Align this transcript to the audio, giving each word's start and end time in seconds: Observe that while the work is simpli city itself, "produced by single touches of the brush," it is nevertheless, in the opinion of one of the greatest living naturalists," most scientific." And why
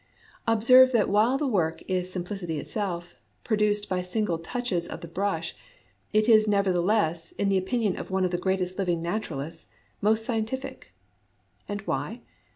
Observe 0.47 0.91
that 0.93 1.09
while 1.09 1.37
the 1.37 1.45
work 1.45 1.83
is 1.87 2.09
simpli 2.11 2.35
city 2.35 2.57
itself, 2.57 3.15
"produced 3.43 3.87
by 3.87 4.01
single 4.01 4.39
touches 4.39 4.87
of 4.87 5.01
the 5.01 5.07
brush," 5.07 5.55
it 6.11 6.27
is 6.27 6.47
nevertheless, 6.47 7.33
in 7.33 7.49
the 7.49 7.57
opinion 7.59 7.95
of 7.95 8.09
one 8.09 8.25
of 8.25 8.31
the 8.31 8.37
greatest 8.39 8.79
living 8.79 9.03
naturalists," 9.03 9.67
most 10.01 10.25
scientific." 10.25 10.91
And 11.69 11.81
why 11.81 12.21